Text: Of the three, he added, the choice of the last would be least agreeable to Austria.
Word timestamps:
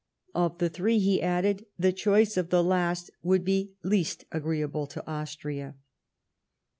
Of 0.33 0.57
the 0.57 0.67
three, 0.67 0.97
he 0.97 1.21
added, 1.21 1.67
the 1.77 1.93
choice 1.93 2.35
of 2.35 2.49
the 2.49 2.63
last 2.63 3.11
would 3.21 3.45
be 3.45 3.73
least 3.83 4.25
agreeable 4.31 4.87
to 4.87 5.05
Austria. 5.07 5.75